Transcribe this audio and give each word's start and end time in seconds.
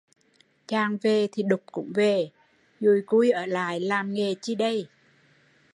Chàng 0.67 0.97
về 1.01 1.27
thì 1.31 1.43
đục 1.43 1.61
cũng 1.71 1.91
về, 1.95 2.29
đùi 2.79 3.01
cui 3.05 3.29
ở 3.31 3.45
lại 3.45 3.79
làm 3.79 4.13
nghề 4.13 4.35
chi 4.41 4.55
đây 4.55 4.87